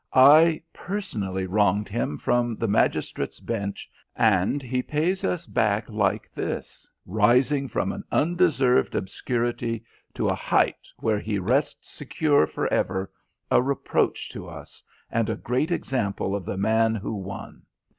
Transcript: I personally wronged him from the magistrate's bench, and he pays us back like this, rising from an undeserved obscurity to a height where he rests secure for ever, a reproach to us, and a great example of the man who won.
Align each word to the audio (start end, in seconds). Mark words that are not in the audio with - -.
I 0.15 0.63
personally 0.73 1.45
wronged 1.45 1.87
him 1.87 2.17
from 2.17 2.55
the 2.55 2.67
magistrate's 2.67 3.39
bench, 3.39 3.87
and 4.15 4.59
he 4.63 4.81
pays 4.81 5.23
us 5.23 5.45
back 5.45 5.87
like 5.91 6.27
this, 6.33 6.89
rising 7.05 7.67
from 7.67 7.91
an 7.91 8.03
undeserved 8.11 8.95
obscurity 8.95 9.83
to 10.15 10.25
a 10.25 10.33
height 10.33 10.87
where 10.97 11.19
he 11.19 11.37
rests 11.37 11.87
secure 11.91 12.47
for 12.47 12.67
ever, 12.73 13.11
a 13.51 13.61
reproach 13.61 14.31
to 14.31 14.47
us, 14.49 14.81
and 15.11 15.29
a 15.29 15.35
great 15.35 15.69
example 15.69 16.35
of 16.35 16.45
the 16.45 16.57
man 16.57 16.95
who 16.95 17.13
won. 17.13 17.61